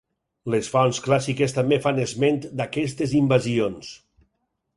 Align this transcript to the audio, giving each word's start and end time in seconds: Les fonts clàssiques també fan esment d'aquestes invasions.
Les 0.53 0.69
fonts 0.75 1.01
clàssiques 1.07 1.53
també 1.57 1.79
fan 1.83 2.01
esment 2.05 2.41
d'aquestes 2.63 3.15
invasions. 3.21 3.93